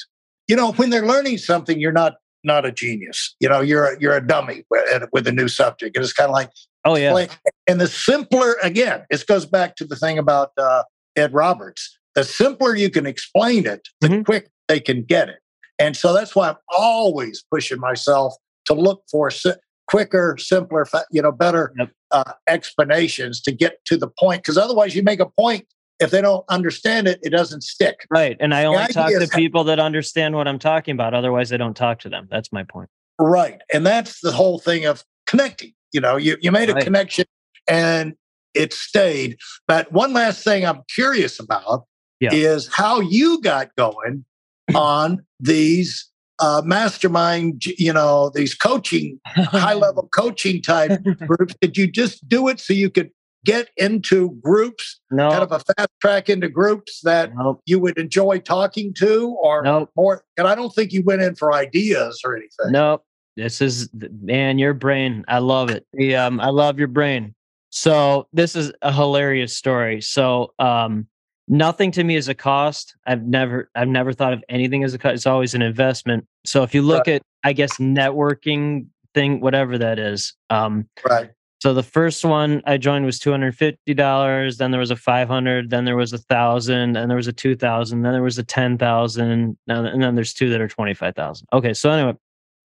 you 0.48 0.56
know, 0.56 0.72
when 0.74 0.90
they're 0.90 1.06
learning 1.06 1.40
something, 1.40 1.80
you're 1.80 1.92
not 1.92 2.16
not 2.44 2.66
a 2.66 2.72
genius. 2.72 3.36
You 3.42 3.50
know, 3.50 3.60
you're 3.60 3.86
a, 3.86 4.00
you're 4.00 4.16
a 4.16 4.26
dummy 4.26 4.64
with, 4.70 5.04
with 5.12 5.28
a 5.28 5.32
new 5.32 5.50
subject. 5.50 5.98
And 5.98 6.04
it's 6.04 6.14
kind 6.14 6.30
of 6.30 6.34
like, 6.34 6.50
oh 6.86 6.96
yeah. 6.96 7.28
And 7.68 7.82
the 7.82 7.88
simpler 7.88 8.56
again, 8.64 9.06
this 9.10 9.24
goes 9.24 9.46
back 9.46 9.76
to 9.78 9.86
the 9.86 9.98
thing 9.98 10.18
about 10.18 10.52
uh, 10.58 10.84
Ed 11.18 11.34
Roberts 11.34 11.99
the 12.16 12.24
simpler 12.24 12.76
you 12.76 12.90
can 12.90 13.06
explain 13.06 13.66
it, 13.66 13.88
the 14.02 14.08
mm-hmm. 14.08 14.22
quick 14.24 14.50
they 14.68 14.80
can 14.80 15.04
get 15.04 15.30
it. 15.30 15.40
And 15.78 15.96
so 15.96 16.14
that's 16.14 16.36
why 16.36 16.50
I'm 16.50 16.58
always 16.78 17.44
pushing 17.52 17.80
myself 17.80 18.34
to 18.66 18.74
look 18.74 19.04
for 19.10 19.32
si- 19.32 19.54
quicker, 19.88 20.36
simpler, 20.38 20.86
you 21.12 21.22
know, 21.22 21.32
better 21.32 21.74
yep. 21.78 21.90
uh, 22.12 22.34
explanations 22.48 23.42
to 23.42 23.52
get 23.52 23.84
to 23.86 23.98
the 23.98 24.08
point. 24.08 24.44
Because 24.44 24.58
otherwise, 24.58 24.96
you 24.96 25.04
make 25.04 25.20
a 25.20 25.30
point. 25.30 25.66
If 26.00 26.12
they 26.12 26.22
don't 26.22 26.46
understand 26.48 27.10
it, 27.10 27.20
it 27.24 27.32
doesn't 27.32 27.62
stick. 27.62 28.06
Right. 28.10 28.38
And 28.40 28.54
I 28.54 28.64
only 28.66 28.88
talk 28.88 29.10
to 29.10 29.28
people 29.28 29.66
that 29.66 29.80
understand 29.80 30.34
what 30.34 30.48
I'm 30.48 30.60
talking 30.60 30.94
about. 30.94 31.14
Otherwise, 31.14 31.52
I 31.52 31.58
don't 31.58 31.76
talk 31.76 32.00
to 32.00 32.10
them. 32.10 32.28
That's 32.32 32.54
my 32.54 32.64
point. 32.64 32.90
Right. 33.20 33.60
And 33.74 33.86
that's 33.86 34.22
the 34.22 34.32
whole 34.32 34.60
thing 34.60 34.86
of 34.86 35.04
connecting. 35.28 35.74
You 35.92 36.00
know, 36.00 36.16
you, 36.16 36.38
you 36.40 36.54
made 36.54 36.70
a 36.70 36.74
right. 36.74 36.84
connection 36.84 37.26
and 37.68 38.14
it 38.54 38.72
stayed. 38.72 39.38
But 39.68 39.92
one 39.92 40.14
last 40.14 40.42
thing 40.42 40.66
I'm 40.66 40.84
curious 40.94 41.38
about 41.38 41.84
yeah. 42.20 42.34
is 42.34 42.68
how 42.68 43.00
you 43.00 43.42
got 43.42 43.76
going 43.76 44.26
on 44.76 45.26
these 45.40 46.10
uh, 46.40 46.62
mastermind, 46.66 47.66
you 47.66 47.92
know, 47.92 48.32
these 48.34 48.56
coaching, 48.56 49.20
high 49.26 49.74
level 49.74 50.08
coaching 50.14 50.62
type 50.62 51.02
groups. 51.28 51.54
Did 51.62 51.78
you 51.78 51.88
just 51.88 52.28
do 52.28 52.48
it 52.48 52.60
so 52.60 52.74
you 52.74 52.90
could 52.90 53.12
get 53.46 53.70
into 53.78 54.38
groups, 54.42 55.00
no. 55.12 55.30
kind 55.30 55.44
of 55.44 55.52
a 55.52 55.60
fast 55.60 55.90
track 56.02 56.30
into 56.30 56.50
groups 56.50 57.02
that 57.02 57.32
nope. 57.36 57.62
you 57.66 57.80
would 57.80 57.98
enjoy 57.98 58.40
talking 58.40 58.94
to, 58.96 59.38
or 59.42 59.64
nope. 59.64 59.90
more? 59.96 60.24
And 60.38 60.48
I 60.48 60.56
don't 60.56 60.74
think 60.74 60.92
you 60.92 61.04
went 61.04 61.22
in 61.22 61.36
for 61.36 61.54
ideas 61.54 62.22
or 62.24 62.36
anything. 62.36 62.72
Nope. 62.72 63.04
This 63.36 63.62
is 63.62 63.90
man, 63.94 64.60
your 64.60 64.74
brain. 64.74 65.24
I 65.28 65.40
love 65.40 65.70
it. 65.70 65.86
The, 65.94 66.16
um, 66.16 66.42
I 66.42 66.50
love 66.50 66.78
your 66.78 66.90
brain. 66.90 67.36
So 67.70 68.28
this 68.34 68.56
is 68.56 68.74
a 68.82 68.92
hilarious 68.92 69.56
story. 69.56 70.02
So 70.02 70.54
um, 70.60 71.08
nothing 71.50 71.92
to 71.92 72.04
me 72.04 72.16
is 72.16 72.30
a 72.30 72.36
cost. 72.36 72.96
I've 73.06 73.24
never 73.24 73.70
I've 73.76 73.88
never 73.88 74.14
thought 74.14 74.34
of 74.34 74.44
anything 74.48 74.84
as 74.84 74.94
a 74.94 74.98
cost. 74.98 75.16
It's 75.16 75.28
always 75.28 75.54
an 75.54 75.62
investment. 75.62 76.26
So 76.46 76.64
if 76.64 76.74
you 76.74 76.82
look 76.82 77.08
right. 77.08 77.16
at 77.16 77.22
I 77.44 77.54
guess 77.54 77.78
networking 77.78 78.88
thing, 79.14 79.42
whatever 79.42 79.78
that 79.78 80.00
is. 80.00 80.34
Um, 80.50 80.88
right. 81.10 81.32
So 81.62 81.74
the 81.74 81.84
first 81.84 82.24
one 82.24 82.62
I 82.66 82.78
joined 82.78 83.06
was 83.06 83.20
two 83.20 83.32
hundred 83.32 83.56
fifty 83.58 83.94
dollars. 83.94 84.58
Then 84.58 84.72
there 84.72 84.80
was 84.80 84.92
a 84.92 84.96
five 84.96 85.28
hundred. 85.28 85.70
Then 85.70 85.84
there 85.84 85.98
was 85.98 86.14
a 86.14 86.18
thousand. 86.18 86.94
Then 86.94 87.10
there 87.10 87.18
was 87.18 87.28
a 87.28 87.34
two 87.34 87.56
thousand. 87.56 88.04
Then 88.04 88.14
there 88.14 88.24
was 88.24 88.38
a 88.38 88.44
ten 88.44 88.78
thousand. 88.78 89.58
And 89.68 90.02
then 90.02 90.16
there's 90.16 90.34
two 90.34 90.50
that 90.52 90.62
are 90.62 90.70
twenty 90.70 90.94
five 90.94 91.16
thousand. 91.16 91.48
Okay, 91.52 91.74
so 91.74 91.90
anyway, 91.90 92.16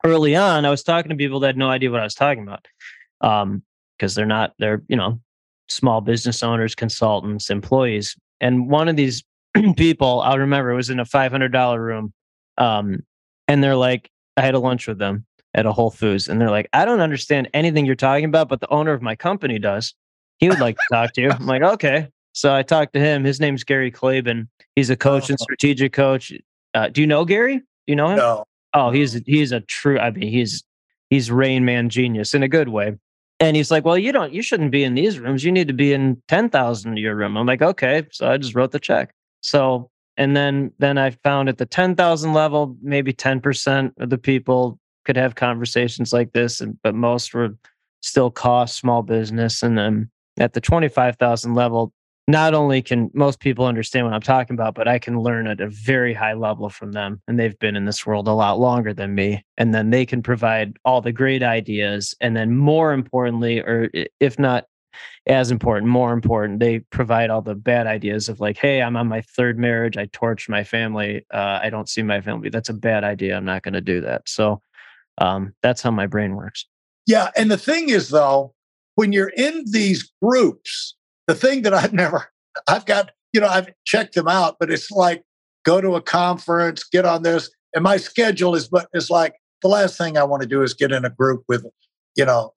early 0.05 0.37
on, 0.37 0.65
I 0.65 0.71
was 0.71 0.83
talking 0.83 1.11
to 1.11 1.17
people 1.17 1.41
that 1.41 1.49
had 1.49 1.57
no 1.59 1.69
idea 1.69 1.91
what 1.91 2.01
I 2.01 2.05
was 2.05 2.15
talking 2.15 2.45
about, 2.45 2.67
um, 3.21 3.63
because 3.99 4.15
they're 4.15 4.25
not 4.25 4.55
they're 4.59 4.83
you 4.89 4.97
know 4.97 5.21
small 5.69 6.01
business 6.01 6.43
owners, 6.43 6.75
consultants, 6.75 7.51
employees, 7.51 8.17
and 8.41 8.69
one 8.69 8.89
of 8.89 8.97
these 8.97 9.23
people. 9.77 10.21
I'll 10.21 10.39
remember 10.39 10.71
it 10.71 10.77
was 10.77 10.91
in 10.91 11.01
a 11.01 11.05
five 11.05 11.33
hundred 11.33 11.53
dollar 11.53 11.83
room, 11.83 12.13
um, 12.59 13.01
and 13.47 13.63
they're 13.63 13.77
like, 13.77 14.11
I 14.37 14.43
had 14.43 14.55
a 14.55 14.59
lunch 14.59 14.87
with 14.87 14.99
them 14.99 15.25
at 15.55 15.67
a 15.67 15.73
Whole 15.73 15.91
Foods, 15.91 16.29
and 16.29 16.41
they're 16.41 16.51
like, 16.51 16.69
I 16.73 16.85
don't 16.85 17.01
understand 17.01 17.49
anything 17.55 17.87
you're 17.87 17.95
talking 17.95 18.27
about, 18.27 18.49
but 18.49 18.61
the 18.61 18.69
owner 18.71 18.93
of 18.93 19.03
my 19.03 19.17
company 19.17 19.59
does. 19.59 19.95
He 20.39 20.49
would 20.49 20.61
like 20.61 20.77
to 20.77 20.83
talk 20.93 21.13
to 21.15 21.21
you. 21.23 21.31
I'm 21.31 21.47
like, 21.47 21.63
okay. 21.63 22.09
So 22.33 22.55
I 22.55 22.63
talked 22.63 22.93
to 22.93 23.01
him. 23.01 23.25
His 23.25 23.41
name's 23.41 23.65
Gary 23.65 23.91
Klaben. 23.91 24.47
He's 24.77 24.91
a 24.91 24.97
coach 24.97 25.29
and 25.31 25.39
Oh. 25.41 25.43
strategic 25.43 25.93
coach. 25.93 26.33
Uh, 26.75 26.89
do 26.89 27.01
you 27.01 27.07
know 27.07 27.25
Gary? 27.25 27.57
Do 27.59 27.65
you 27.87 27.97
know 27.97 28.11
him? 28.11 28.19
No. 28.19 28.45
Oh, 28.75 28.91
he's 28.91 29.15
he's 29.27 29.51
a 29.51 29.61
true. 29.63 29.99
I 29.99 30.11
mean, 30.11 30.29
he's 30.31 30.63
he's 31.11 31.31
Rain 31.33 31.65
Man 31.65 31.89
genius 31.89 32.35
in 32.35 32.43
a 32.43 32.49
good 32.49 32.69
way. 32.69 32.97
And 33.41 33.57
he's 33.57 33.71
like, 33.71 33.85
well, 33.85 33.99
you 33.99 34.11
don't, 34.11 34.33
you 34.33 34.43
shouldn't 34.43 34.73
be 34.73 34.83
in 34.83 34.95
these 34.95 35.19
rooms. 35.19 35.45
You 35.45 35.53
need 35.53 35.69
to 35.69 35.75
be 35.75 35.93
in 35.93 36.21
ten 36.27 36.51
thousand 36.51 36.93
of 36.93 36.99
your 36.99 37.15
room. 37.15 37.37
I'm 37.37 37.47
like, 37.47 37.63
okay. 37.63 38.07
So 38.11 38.29
I 38.29 38.37
just 38.37 38.55
wrote 38.55 38.73
the 38.73 38.81
check. 38.81 39.15
So 39.43 39.91
and 40.17 40.37
then 40.37 40.73
then 40.79 40.99
I 40.99 41.11
found 41.11 41.49
at 41.49 41.59
the 41.59 41.67
ten 41.67 41.95
thousand 41.95 42.33
level, 42.33 42.77
maybe 42.83 43.13
ten 43.13 43.41
percent 43.41 43.95
of 43.99 44.11
the 44.11 44.19
people 44.19 44.79
could 45.05 45.17
have 45.17 45.37
conversations 45.37 46.13
like 46.13 46.33
this, 46.33 46.61
and 46.61 46.77
but 46.83 46.95
most 46.95 47.33
were 47.33 47.57
still 48.03 48.31
cost 48.31 48.77
small 48.77 49.03
business. 49.03 49.63
And 49.63 49.79
then 49.79 50.11
at 50.39 50.55
the 50.55 50.61
twenty 50.61 50.89
five 50.89 51.17
thousand 51.17 51.55
level, 51.55 51.93
not 52.29 52.53
only 52.53 52.83
can 52.83 53.11
most 53.15 53.41
people 53.41 53.65
understand 53.65 54.05
what 54.05 54.15
I'm 54.15 54.21
talking 54.21 54.53
about, 54.53 54.75
but 54.75 54.87
I 54.87 54.99
can 54.99 55.21
learn 55.21 55.47
at 55.47 55.63
a 55.63 55.69
very 55.69 56.13
high 56.13 56.35
level 56.35 56.69
from 56.69 56.93
them. 56.93 57.23
And 57.27 57.41
they've 57.41 57.59
been 57.59 57.75
in 57.75 57.87
this 57.87 58.07
world 58.07 58.29
a 58.29 58.33
lot 58.33 58.61
longer 58.61 58.93
than 58.93 59.15
me. 59.15 59.43
And 59.57 59.75
then 59.75 59.89
they 59.89 60.05
can 60.05 60.23
provide 60.23 60.77
all 60.85 61.01
the 61.01 61.11
great 61.11 61.43
ideas. 61.43 62.15
And 62.21 62.37
then, 62.37 62.55
more 62.55 62.93
importantly, 62.93 63.61
or 63.61 63.89
if 64.21 64.39
not 64.39 64.67
as 65.27 65.51
important, 65.51 65.91
more 65.91 66.13
important, 66.13 66.61
they 66.61 66.81
provide 66.91 67.31
all 67.31 67.41
the 67.41 67.55
bad 67.55 67.87
ideas 67.87 68.29
of 68.29 68.41
like, 68.41 68.59
hey, 68.59 68.83
I'm 68.83 68.97
on 68.97 69.09
my 69.09 69.23
third 69.23 69.59
marriage. 69.59 69.97
I 69.97 70.07
torched 70.07 70.51
my 70.51 70.65
family. 70.65 71.25
Uh, 71.33 71.61
I 71.63 71.71
don't 71.71 71.89
see 71.89 72.03
my 72.03 72.21
family. 72.21 72.51
That's 72.51 72.69
a 72.69 72.75
bad 72.75 73.05
idea. 73.05 73.37
I'm 73.39 73.45
not 73.47 73.63
going 73.63 73.75
to 73.75 73.81
do 73.81 74.03
that. 74.03 74.29
So 74.29 74.61
um, 75.17 75.55
that's 75.63 75.81
how 75.81 75.91
my 75.91 76.07
brain 76.07 76.37
works. 76.37 76.67
Yeah. 77.07 77.31
And 77.37 77.51
the 77.51 77.57
thing 77.57 77.89
is, 77.89 78.11
though, 78.11 78.53
when 78.97 79.13
you're 79.13 79.33
in 79.35 79.65
these 79.71 80.13
groups, 80.23 80.95
the 81.29 81.35
thing 81.35 81.63
that 81.63 81.75
I've 81.75 81.93
never, 81.93 82.27
I've 82.67 82.87
got, 82.87 83.11
you 83.33 83.41
know, 83.41 83.47
I've 83.47 83.69
checked 83.85 84.15
them 84.15 84.27
out, 84.27 84.57
but 84.59 84.73
it's 84.73 84.91
like 84.91 85.23
go 85.65 85.81
to 85.81 85.95
a 85.95 86.03
conference, 86.03 86.83
get 86.83 87.05
on 87.05 87.23
this. 87.23 87.51
And 87.75 87.85
my 87.85 87.99
schedule 87.99 88.57
is, 88.57 88.67
but 88.67 88.89
it's 88.93 89.11
like 89.11 89.35
the 89.63 89.69
last 89.69 89.97
thing 89.97 90.17
I 90.17 90.25
want 90.25 90.43
to 90.43 90.49
do 90.49 90.63
is 90.63 90.75
get 90.75 90.91
in 90.91 91.05
a 91.05 91.11
group 91.11 91.45
with, 91.47 91.67
you 92.17 92.25
know, 92.25 92.53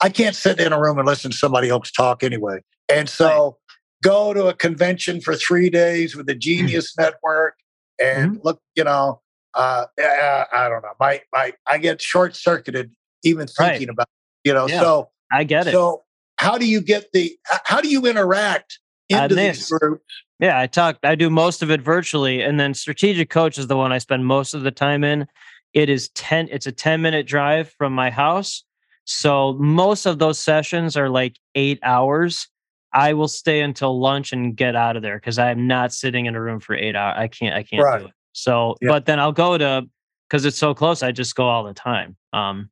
I 0.00 0.08
can't 0.08 0.34
sit 0.34 0.58
in 0.58 0.72
a 0.72 0.80
room 0.80 0.98
and 0.98 1.06
listen 1.06 1.30
to 1.30 1.36
somebody 1.36 1.68
else 1.68 1.92
talk 1.92 2.24
anyway. 2.24 2.60
And 2.88 3.08
so 3.08 3.58
go 4.02 4.32
to 4.32 4.48
a 4.48 4.54
convention 4.54 5.20
for 5.20 5.34
three 5.34 5.70
days 5.70 6.16
with 6.16 6.26
the 6.26 6.32
hmm. 6.32 6.40
Genius 6.40 6.96
Network 6.98 7.56
and 8.02 8.32
mm-hmm. 8.32 8.40
look, 8.42 8.60
you 8.74 8.84
know, 8.84 9.20
uh, 9.54 9.84
I, 10.00 10.46
I 10.52 10.68
don't 10.68 10.82
know. 10.82 10.92
My, 10.98 11.20
my, 11.32 11.52
I 11.66 11.78
get 11.78 12.00
short 12.00 12.34
circuited 12.34 12.90
even 13.22 13.46
Right. 13.58 13.72
thinking 13.72 13.90
about, 13.90 14.08
you 14.44 14.52
know, 14.52 14.66
Yeah. 14.66 14.80
so, 14.80 15.10
I 15.30 15.44
get 15.44 15.66
it. 15.66 15.72
so 15.72 16.04
how 16.44 16.58
do 16.58 16.66
you 16.66 16.80
get 16.80 17.10
the, 17.12 17.36
how 17.64 17.80
do 17.80 17.88
you 17.88 18.06
interact 18.06 18.78
into 19.08 19.34
this. 19.34 19.58
these 19.58 19.68
groups? 19.78 20.04
Yeah, 20.40 20.58
I 20.60 20.66
talk. 20.66 20.98
I 21.02 21.14
do 21.14 21.30
most 21.30 21.62
of 21.62 21.70
it 21.70 21.80
virtually, 21.80 22.42
and 22.42 22.58
then 22.58 22.74
strategic 22.74 23.30
coach 23.30 23.56
is 23.58 23.66
the 23.66 23.76
one 23.76 23.92
I 23.92 23.98
spend 23.98 24.26
most 24.26 24.52
of 24.52 24.62
the 24.62 24.70
time 24.70 25.04
in. 25.04 25.26
It 25.72 25.88
is 25.88 26.08
ten. 26.10 26.48
It's 26.50 26.66
a 26.66 26.72
ten 26.72 27.00
minute 27.00 27.26
drive 27.26 27.72
from 27.78 27.92
my 27.92 28.10
house, 28.10 28.64
so 29.04 29.54
most 29.54 30.06
of 30.06 30.18
those 30.18 30.38
sessions 30.38 30.96
are 30.96 31.08
like 31.08 31.38
eight 31.54 31.78
hours. 31.82 32.48
I 32.92 33.14
will 33.14 33.28
stay 33.28 33.60
until 33.60 33.98
lunch 33.98 34.32
and 34.32 34.56
get 34.56 34.76
out 34.76 34.96
of 34.96 35.02
there 35.02 35.16
because 35.16 35.38
I'm 35.38 35.66
not 35.66 35.92
sitting 35.92 36.26
in 36.26 36.34
a 36.34 36.40
room 36.40 36.60
for 36.60 36.74
eight 36.76 36.94
hours. 36.94 37.14
I 37.16 37.28
can't. 37.28 37.54
I 37.54 37.62
can't 37.62 37.82
Right. 37.82 38.00
do 38.00 38.06
it. 38.06 38.12
So, 38.32 38.76
Yeah. 38.80 38.90
but 38.90 39.06
then 39.06 39.18
I'll 39.18 39.32
go 39.32 39.56
to 39.56 39.88
because 40.28 40.44
it's 40.44 40.58
so 40.58 40.74
close. 40.74 41.02
I 41.02 41.12
just 41.12 41.34
go 41.34 41.48
all 41.48 41.64
the 41.64 41.74
time. 41.74 42.16
Um, 42.32 42.70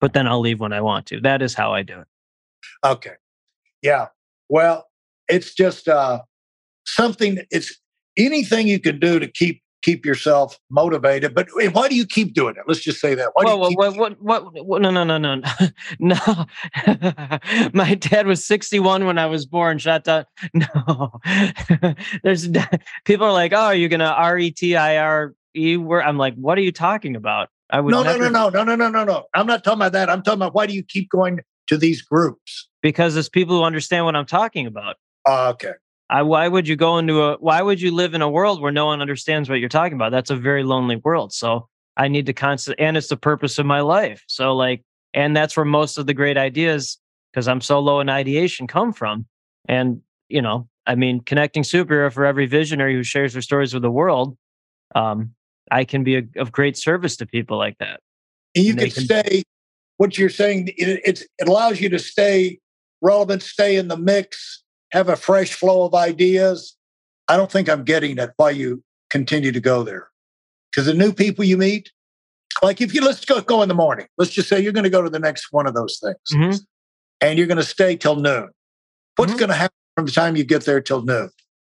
but 0.00 0.12
then 0.12 0.26
I'll 0.26 0.40
leave 0.40 0.60
when 0.60 0.72
I 0.72 0.80
want 0.80 1.06
to. 1.06 1.20
That 1.20 1.42
is 1.42 1.54
how 1.54 1.72
I 1.72 1.82
do 1.82 2.00
it. 2.00 2.06
Okay. 2.84 3.14
Yeah. 3.82 4.08
Well, 4.48 4.86
it's 5.28 5.54
just 5.54 5.88
uh, 5.88 6.20
something. 6.86 7.38
It's 7.50 7.78
anything 8.16 8.68
you 8.68 8.80
can 8.80 8.98
do 8.98 9.18
to 9.18 9.26
keep 9.26 9.62
keep 9.84 10.06
yourself 10.06 10.58
motivated. 10.70 11.34
But 11.34 11.48
why 11.72 11.88
do 11.88 11.94
you 11.94 12.06
keep 12.06 12.32
doing 12.32 12.54
it? 12.56 12.62
Let's 12.66 12.80
just 12.80 13.00
say 13.00 13.14
that. 13.14 13.30
Why 13.34 13.44
do 13.44 13.50
Whoa, 13.50 13.56
whoa, 13.56 13.68
keep, 13.68 13.78
what, 13.78 13.96
what, 13.96 14.20
what, 14.20 14.66
what, 14.66 14.82
no, 14.82 14.90
no, 14.90 15.04
no, 15.04 15.18
no, 15.18 15.42
no. 15.98 16.16
My 17.74 17.94
dad 17.94 18.26
was 18.26 18.44
61 18.44 19.04
when 19.04 19.18
I 19.18 19.26
was 19.26 19.44
born. 19.46 19.78
Shut 19.78 20.08
up. 20.08 20.28
No, 20.54 21.12
there's 22.22 22.48
people 23.04 23.26
are 23.26 23.32
like, 23.32 23.52
oh, 23.52 23.56
are 23.56 23.74
you 23.74 23.88
gonna 23.88 24.06
R 24.06 24.38
E 24.38 24.50
T 24.50 24.76
I 24.76 24.96
R 24.98 25.34
E? 25.54 25.76
Where 25.76 26.02
I'm 26.02 26.16
like, 26.16 26.34
what 26.36 26.56
are 26.56 26.62
you 26.62 26.72
talking 26.72 27.16
about? 27.16 27.48
I 27.70 27.80
would 27.80 27.90
no, 27.90 28.02
no, 28.02 28.16
no, 28.16 28.28
no, 28.28 28.48
no, 28.50 28.64
no, 28.64 28.76
no, 28.76 28.88
no, 28.88 29.04
no. 29.04 29.24
I'm 29.34 29.46
not 29.46 29.64
talking 29.64 29.78
about 29.78 29.92
that. 29.92 30.08
I'm 30.08 30.22
talking 30.22 30.38
about 30.38 30.54
why 30.54 30.66
do 30.66 30.74
you 30.74 30.82
keep 30.82 31.10
going 31.10 31.40
to 31.68 31.76
these 31.76 32.02
groups? 32.02 32.68
because 32.82 33.16
it's 33.16 33.30
people 33.30 33.56
who 33.56 33.62
understand 33.62 34.04
what 34.04 34.14
I'm 34.14 34.26
talking 34.26 34.66
about. 34.66 34.96
Uh, 35.26 35.48
okay. 35.50 35.72
I, 36.10 36.20
why 36.20 36.46
would 36.48 36.68
you 36.68 36.76
go 36.76 36.98
into 36.98 37.22
a? 37.22 37.36
Why 37.38 37.62
would 37.62 37.80
you 37.80 37.90
live 37.94 38.12
in 38.12 38.20
a 38.20 38.28
world 38.28 38.60
where 38.60 38.70
no 38.70 38.84
one 38.86 39.00
understands 39.00 39.48
what 39.48 39.58
you're 39.58 39.70
talking 39.70 39.94
about? 39.94 40.12
That's 40.12 40.28
a 40.28 40.36
very 40.36 40.62
lonely 40.64 40.96
world. 40.96 41.32
So 41.32 41.66
I 41.96 42.08
need 42.08 42.26
to 42.26 42.34
constant, 42.34 42.78
and 42.78 42.96
it's 42.98 43.08
the 43.08 43.16
purpose 43.16 43.58
of 43.58 43.64
my 43.64 43.80
life. 43.80 44.22
So 44.28 44.54
like, 44.54 44.82
and 45.14 45.34
that's 45.34 45.56
where 45.56 45.64
most 45.64 45.96
of 45.96 46.06
the 46.06 46.12
great 46.12 46.36
ideas, 46.36 46.98
because 47.32 47.48
I'm 47.48 47.62
so 47.62 47.78
low 47.80 48.00
in 48.00 48.10
ideation, 48.10 48.66
come 48.66 48.92
from. 48.92 49.24
And 49.66 50.02
you 50.28 50.42
know, 50.42 50.68
I 50.86 50.94
mean, 50.94 51.20
connecting 51.20 51.62
superhero 51.62 52.12
for 52.12 52.26
every 52.26 52.44
visionary 52.44 52.92
who 52.94 53.02
shares 53.02 53.32
their 53.32 53.40
stories 53.42 53.72
with 53.72 53.82
the 53.82 53.90
world. 53.90 54.36
Um, 54.94 55.34
I 55.72 55.84
can 55.84 56.04
be 56.04 56.16
a, 56.16 56.22
of 56.36 56.52
great 56.52 56.76
service 56.76 57.16
to 57.16 57.26
people 57.26 57.56
like 57.56 57.78
that. 57.78 58.00
And 58.54 58.64
you 58.66 58.72
And 58.72 58.80
can 58.80 58.90
can- 58.90 59.04
stay. 59.04 59.42
What 59.96 60.18
you're 60.18 60.30
saying, 60.30 60.68
it, 60.68 61.00
it's 61.04 61.22
it 61.38 61.48
allows 61.48 61.80
you 61.80 61.88
to 61.90 61.98
stay 61.98 62.58
relevant, 63.00 63.42
stay 63.42 63.76
in 63.76 63.88
the 63.88 63.96
mix, 63.96 64.62
have 64.92 65.08
a 65.08 65.16
fresh 65.16 65.54
flow 65.54 65.84
of 65.84 65.94
ideas. 65.94 66.76
I 67.28 67.36
don't 67.36 67.50
think 67.50 67.68
I'm 67.68 67.84
getting 67.84 68.18
at 68.18 68.32
why 68.36 68.50
you 68.50 68.82
continue 69.10 69.52
to 69.52 69.60
go 69.60 69.82
there. 69.82 70.08
Because 70.70 70.86
the 70.86 70.94
new 70.94 71.12
people 71.12 71.44
you 71.44 71.56
meet, 71.56 71.90
like 72.62 72.80
if 72.80 72.92
you 72.94 73.00
let's 73.04 73.24
go 73.24 73.40
go 73.40 73.62
in 73.62 73.68
the 73.68 73.74
morning, 73.74 74.06
let's 74.18 74.32
just 74.32 74.48
say 74.48 74.60
you're 74.60 74.72
going 74.72 74.84
to 74.84 74.90
go 74.90 75.02
to 75.02 75.10
the 75.10 75.18
next 75.20 75.48
one 75.52 75.66
of 75.66 75.74
those 75.74 75.98
things, 76.02 76.16
Mhm. 76.32 76.60
and 77.20 77.38
you're 77.38 77.46
going 77.46 77.58
to 77.58 77.62
stay 77.62 77.96
till 77.96 78.16
noon. 78.16 78.50
What's 79.16 79.32
Mhm. 79.34 79.38
going 79.38 79.48
to 79.50 79.54
happen 79.54 79.76
from 79.96 80.06
the 80.06 80.12
time 80.12 80.34
you 80.36 80.44
get 80.44 80.64
there 80.64 80.80
till 80.80 81.02
noon? 81.02 81.30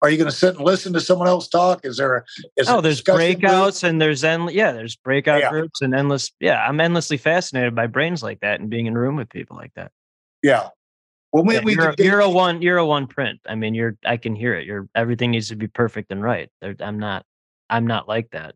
Are 0.02 0.10
you 0.10 0.18
going 0.18 0.30
to 0.30 0.36
sit 0.36 0.56
and 0.56 0.64
listen 0.64 0.92
to 0.92 1.00
someone 1.00 1.26
else 1.28 1.48
talk? 1.48 1.84
Is 1.84 1.96
there 1.96 2.16
a 2.16 2.24
is 2.56 2.68
Oh, 2.68 2.80
there's 2.80 3.00
discussion 3.00 3.40
group? 3.40 3.50
breakouts 3.50 3.82
and 3.82 4.00
there's 4.00 4.24
end 4.24 4.50
yeah, 4.52 4.72
there's 4.72 4.96
breakout 4.96 5.40
Yeah. 5.40 5.48
groups 5.50 5.80
and 5.80 5.94
endless. 5.94 6.30
Yeah, 6.40 6.64
I'm 6.66 6.80
endlessly 6.80 7.16
fascinated 7.16 7.74
by 7.74 7.86
brains 7.86 8.22
like 8.22 8.40
that 8.40 8.60
and 8.60 8.68
being 8.68 8.86
in 8.86 8.96
a 8.96 9.00
room 9.00 9.16
with 9.16 9.30
people 9.30 9.56
like 9.56 9.72
that. 9.74 9.92
Yeah. 10.42 10.68
Well, 11.32 11.44
we, 11.44 11.54
Yeah, 11.54 11.60
we 11.64 11.74
you're, 11.74 11.94
you're 11.98 12.20
a 12.20 12.30
one 12.30 12.62
you're 12.62 12.78
a 12.78 12.86
one 12.86 13.06
print 13.06 13.40
i 13.46 13.54
mean 13.54 13.74
you're 13.74 13.96
i 14.06 14.16
can 14.16 14.34
hear 14.34 14.54
it 14.54 14.64
you're 14.64 14.88
everything 14.94 15.32
needs 15.32 15.48
to 15.48 15.56
be 15.56 15.66
perfect 15.66 16.10
and 16.10 16.22
right 16.22 16.48
there, 16.62 16.74
i'm 16.80 16.98
not 16.98 17.26
i'm 17.68 17.86
not 17.86 18.08
like 18.08 18.30
that 18.30 18.54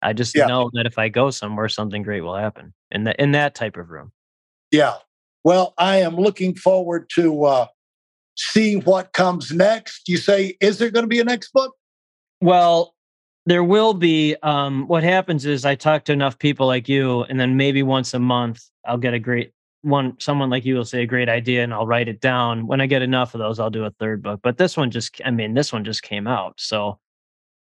i 0.00 0.12
just 0.12 0.36
Yeah. 0.36 0.46
know 0.46 0.70
that 0.74 0.86
if 0.86 0.96
i 0.96 1.08
go 1.08 1.30
somewhere 1.30 1.68
something 1.68 2.02
great 2.02 2.20
will 2.20 2.36
happen 2.36 2.72
in 2.92 3.04
that 3.04 3.18
in 3.18 3.32
that 3.32 3.54
type 3.56 3.76
of 3.76 3.90
room 3.90 4.12
Yeah. 4.70 4.96
Well, 5.42 5.72
I 5.78 5.96
am 6.02 6.14
looking 6.16 6.54
forward 6.54 7.10
to 7.14 7.44
uh, 7.46 7.66
seeing 8.40 8.80
what 8.82 9.12
comes 9.12 9.52
next. 9.52 10.08
You 10.08 10.16
say, 10.16 10.56
is 10.60 10.78
there 10.78 10.90
going 10.90 11.04
to 11.04 11.08
be 11.08 11.20
a 11.20 11.24
next 11.24 11.52
book? 11.52 11.74
well 12.40 12.94
there 13.46 13.64
will 13.64 13.94
be 13.94 14.36
um 14.42 14.86
what 14.86 15.02
happens 15.02 15.44
is 15.46 15.64
i 15.64 15.74
talk 15.74 16.04
to 16.04 16.12
enough 16.12 16.38
people 16.38 16.66
like 16.66 16.88
you 16.88 17.22
and 17.24 17.38
then 17.38 17.56
maybe 17.56 17.82
once 17.82 18.14
a 18.14 18.18
month 18.18 18.62
i'll 18.86 18.96
get 18.96 19.14
a 19.14 19.18
great 19.18 19.52
one 19.82 20.14
someone 20.18 20.50
like 20.50 20.64
you 20.64 20.74
will 20.74 20.84
say 20.84 21.02
a 21.02 21.06
great 21.06 21.28
idea 21.28 21.62
and 21.62 21.72
i'll 21.72 21.86
write 21.86 22.08
it 22.08 22.20
down 22.20 22.66
when 22.66 22.80
i 22.80 22.86
get 22.86 23.02
enough 23.02 23.34
of 23.34 23.38
those 23.38 23.58
i'll 23.58 23.70
do 23.70 23.84
a 23.84 23.90
third 23.92 24.22
book 24.22 24.40
but 24.42 24.58
this 24.58 24.76
one 24.76 24.90
just 24.90 25.20
i 25.24 25.30
mean 25.30 25.54
this 25.54 25.72
one 25.72 25.84
just 25.84 26.02
came 26.02 26.26
out 26.26 26.54
so 26.58 26.98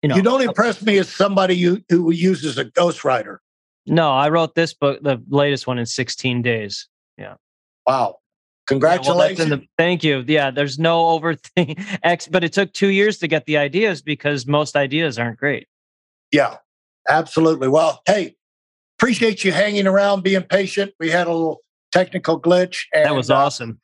you 0.03 0.09
know 0.09 0.17
you 0.17 0.23
don't 0.23 0.43
impress 0.43 0.83
me 0.83 0.99
as 0.99 1.09
somebody 1.09 1.55
you, 1.55 1.83
who 1.89 2.11
uses 2.11 2.59
a 2.59 2.65
ghostwriter. 2.65 3.39
No, 3.87 4.13
I 4.13 4.29
wrote 4.29 4.55
this 4.55 4.75
book, 4.75 5.03
the 5.03 5.23
latest 5.29 5.67
one, 5.67 5.79
in 5.79 5.87
16 5.87 6.43
days. 6.43 6.89
Yeah. 7.17 7.35
Wow. 7.87 8.19
Yeah, 8.71 8.75
well, 8.77 8.81
Congratulations. 8.81 9.49
the- 9.51 9.67
thank 9.77 10.05
you. 10.05 10.25
Yeah, 10.27 10.51
there's 10.51 10.79
no 10.79 11.19
overthink 11.19 11.83
X, 12.03 12.29
but 12.29 12.45
it 12.45 12.53
took 12.53 12.73
two 12.73 12.89
years 12.89 13.19
to 13.19 13.29
get 13.29 13.45
the 13.47 13.57
ideas 13.57 14.03
because 14.03 14.47
most 14.47 14.77
ideas 14.77 15.19
aren't 15.19 15.39
great. 15.39 15.67
yeah, 16.33 16.57
absolutely. 17.09 17.69
Well, 17.69 18.01
hey, 18.07 18.37
appreciate 18.99 19.45
you 19.45 19.53
hanging 19.53 19.87
around, 19.87 20.23
being 20.23 20.43
patient. 20.43 20.93
We 21.01 21.11
had 21.11 21.27
a 21.27 21.33
little 21.33 21.61
technical 21.93 22.41
glitch. 22.41 22.85
And, 22.95 23.05
That 23.05 23.15
was 23.15 23.31
uh, 23.31 23.37
awesome. 23.37 23.81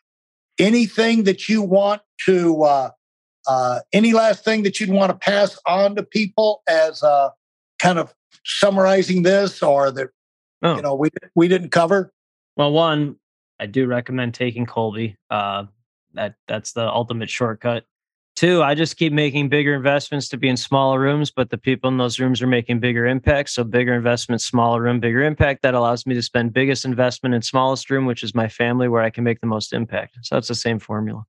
anything 0.59 1.25
that 1.25 1.49
you 1.49 1.61
want 1.63 2.01
to, 2.27 2.63
uh, 2.63 2.91
uh, 3.49 3.81
any 3.93 4.13
last 4.13 4.45
thing 4.45 4.63
that 4.63 4.79
you'd 4.81 4.91
want 4.91 5.11
to 5.11 5.17
pass 5.19 5.59
on 5.67 5.97
to 5.97 6.03
people 6.03 6.63
as 6.69 7.03
uh, 7.03 7.31
kind 7.79 7.99
of 7.99 8.15
summarizing 8.45 9.23
this 9.25 9.63
or 9.63 9.91
that, 9.91 10.09
Oh. 10.63 10.75
you 10.77 10.83
know, 10.83 10.95
we, 10.95 11.09
we 11.37 11.47
didn't 11.49 11.71
cover? 11.71 12.13
Well, 12.57 12.73
one, 12.73 13.17
I 13.61 13.67
do 13.67 13.87
recommend 13.87 14.35
taking 14.35 14.67
Kolbe. 14.67 15.17
Uh, 15.31 15.65
that 16.15 16.35
that's 16.47 16.73
the 16.73 16.89
ultimate 16.89 17.31
shortcut. 17.31 17.85
Two, 18.37 18.63
I 18.63 18.77
just 18.77 18.97
keep 18.97 19.13
making 19.13 19.49
bigger 19.49 19.75
investments 19.75 20.29
to 20.29 20.37
be 20.37 20.49
in 20.49 20.57
smaller 20.57 21.01
rooms, 21.01 21.29
but 21.29 21.51
the 21.51 21.59
people 21.59 21.89
in 21.89 21.99
those 21.99 22.21
rooms 22.21 22.41
are 22.41 22.47
making 22.47 22.79
bigger 22.79 23.05
impacts. 23.05 23.55
So 23.55 23.65
bigger 23.65 23.93
investment, 23.93 24.41
smaller 24.41 24.81
room, 24.81 25.01
bigger 25.01 25.25
impact. 25.25 25.63
That 25.63 25.75
allows 25.75 26.07
me 26.07 26.15
to 26.15 26.23
spend 26.23 26.53
biggest 26.53 26.85
investment 26.85 27.35
in 27.35 27.43
smallest 27.43 27.91
room, 27.91 28.07
which 28.07 28.23
is 28.23 28.37
my 28.37 28.49
family, 28.49 28.87
where 28.89 29.03
I 29.03 29.11
can 29.11 29.25
make 29.25 29.41
the 29.41 29.49
most 29.49 29.73
impact. 29.73 30.19
So 30.23 30.37
that's 30.37 30.47
the 30.47 30.55
same 30.55 30.79
formula. 30.79 31.25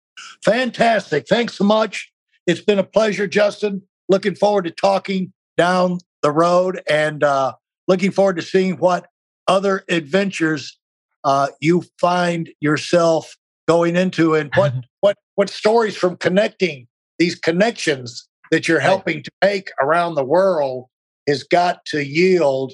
Fantastic. 0.45 1.27
Thanks 1.27 1.55
so 1.55 1.63
much. 1.63 2.11
It's 2.45 2.61
been 2.61 2.77
a 2.77 2.83
pleasure, 2.83 3.25
Justin. 3.25 3.81
Looking 4.07 4.35
forward 4.35 4.65
to 4.65 4.71
talking 4.71 5.33
down 5.57 5.97
the 6.21 6.31
road 6.31 6.81
and 6.87 7.23
uh, 7.23 7.53
looking 7.87 8.11
forward 8.11 8.35
to 8.35 8.43
seeing 8.43 8.77
what 8.77 9.07
other 9.47 9.83
adventures 9.89 10.78
uh, 11.23 11.47
you 11.59 11.83
find 11.99 12.49
yourself 12.59 13.35
going 13.67 13.95
into 13.95 14.35
and 14.35 14.51
what 14.55 14.73
what 15.01 15.17
what 15.35 15.49
stories 15.49 15.95
from 15.95 16.17
connecting 16.17 16.87
these 17.17 17.35
connections 17.35 18.27
that 18.51 18.67
you're 18.67 18.79
helping 18.79 19.21
to 19.21 19.31
make 19.43 19.71
around 19.79 20.15
the 20.15 20.23
world 20.23 20.87
has 21.27 21.43
got 21.43 21.85
to 21.85 22.03
yield. 22.03 22.73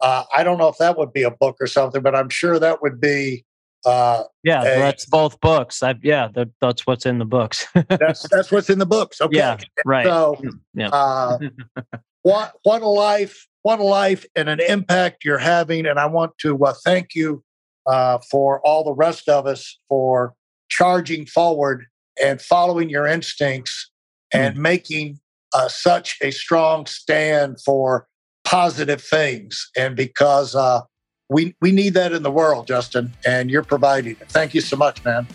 Uh, 0.00 0.24
I 0.34 0.44
don't 0.44 0.58
know 0.58 0.68
if 0.68 0.76
that 0.78 0.96
would 0.98 1.12
be 1.12 1.24
a 1.24 1.30
book 1.30 1.56
or 1.60 1.66
something, 1.66 2.02
but 2.02 2.14
I'm 2.14 2.28
sure 2.28 2.58
that 2.58 2.82
would 2.82 3.00
be. 3.00 3.44
Uh, 3.84 4.24
yeah, 4.42 4.62
a, 4.62 4.78
that's 4.78 5.06
both 5.06 5.40
books. 5.40 5.82
I, 5.82 5.94
yeah, 6.02 6.28
that, 6.34 6.48
that's 6.60 6.86
what's 6.86 7.06
in 7.06 7.18
the 7.18 7.24
books. 7.24 7.66
that's 7.88 8.28
that's 8.30 8.50
what's 8.50 8.70
in 8.70 8.78
the 8.78 8.86
books. 8.86 9.20
Okay, 9.20 9.36
yeah, 9.36 9.58
right. 9.84 10.06
So, 10.06 10.40
yeah. 10.74 10.88
Uh, 10.88 11.38
what 12.22 12.54
what 12.62 12.82
a 12.82 12.88
life, 12.88 13.46
what 13.62 13.78
a 13.78 13.84
life, 13.84 14.24
and 14.34 14.48
an 14.48 14.60
impact 14.60 15.24
you're 15.24 15.38
having. 15.38 15.86
And 15.86 15.98
I 15.98 16.06
want 16.06 16.36
to 16.38 16.58
uh, 16.64 16.74
thank 16.84 17.14
you 17.14 17.42
uh, 17.86 18.18
for 18.30 18.60
all 18.60 18.84
the 18.84 18.94
rest 18.94 19.28
of 19.28 19.46
us 19.46 19.78
for 19.88 20.34
charging 20.68 21.26
forward 21.26 21.86
and 22.22 22.40
following 22.40 22.88
your 22.88 23.06
instincts 23.06 23.90
and 24.32 24.56
mm. 24.56 24.60
making 24.60 25.20
uh, 25.54 25.68
such 25.68 26.16
a 26.22 26.30
strong 26.30 26.86
stand 26.86 27.60
for 27.64 28.06
positive 28.44 29.02
things. 29.02 29.70
And 29.76 29.96
because 29.96 30.54
uh, 30.54 30.80
we 31.28 31.54
we 31.60 31.72
need 31.72 31.94
that 31.94 32.12
in 32.12 32.22
the 32.22 32.30
world, 32.30 32.66
Justin, 32.66 33.12
and 33.24 33.50
you're 33.50 33.64
providing 33.64 34.12
it. 34.20 34.28
Thank 34.28 34.54
you 34.54 34.60
so 34.60 34.76
much, 34.76 35.04
man. 35.04 35.26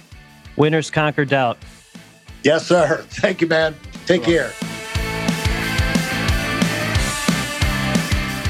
Winners 0.56 0.92
conquer 0.92 1.26
doubt. 1.26 1.58
Yes, 2.44 2.68
sir. 2.68 2.98
Thank 3.10 3.42
you, 3.42 3.48
man. 3.48 3.76
Take 4.06 4.24
care. 4.24 4.52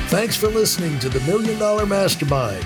Thanks 0.08 0.36
for 0.36 0.48
listening 0.48 1.00
to 1.00 1.10
the 1.10 1.22
Million 1.22 1.58
Dollar 1.58 1.86
Mastermind. 1.86 2.66